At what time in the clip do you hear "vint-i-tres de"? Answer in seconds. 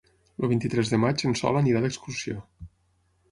0.51-0.99